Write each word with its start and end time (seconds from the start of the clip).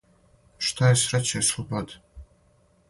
Шта 0.69 0.89
је 0.93 0.97
срећа 1.03 1.43
и 1.43 1.47
слобода. 1.51 2.03